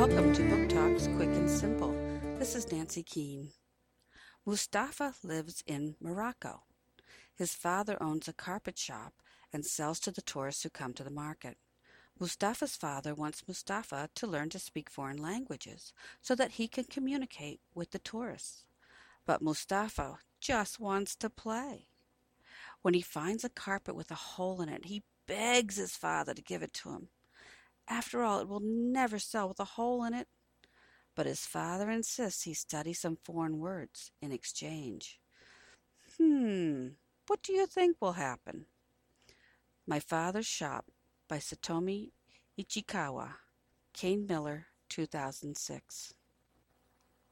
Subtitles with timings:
[0.00, 1.94] Welcome to Book Talks Quick and Simple.
[2.38, 3.50] This is Nancy Keane.
[4.46, 6.62] Mustafa lives in Morocco.
[7.34, 9.12] His father owns a carpet shop
[9.52, 11.58] and sells to the tourists who come to the market.
[12.18, 15.92] Mustafa's father wants Mustafa to learn to speak foreign languages
[16.22, 18.64] so that he can communicate with the tourists.
[19.26, 21.88] But Mustafa just wants to play.
[22.80, 26.40] When he finds a carpet with a hole in it, he begs his father to
[26.40, 27.08] give it to him.
[27.90, 30.28] After all, it will never sell with a hole in it.
[31.16, 35.18] But his father insists he study some foreign words in exchange.
[36.16, 36.90] Hmm,
[37.26, 38.66] what do you think will happen?
[39.86, 40.86] My Father's Shop
[41.28, 42.12] by Satomi
[42.56, 43.34] Ichikawa.
[43.92, 46.14] Kane Miller, 2006.